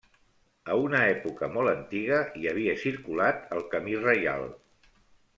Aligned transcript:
A 0.75 0.75
una 0.83 1.01
època 1.09 1.49
molt 1.57 1.73
antiga 1.73 2.21
hi 2.39 2.47
havia 2.51 2.75
circulat 2.87 3.43
el 3.57 3.61
camí 3.75 3.93
reial. 4.07 4.47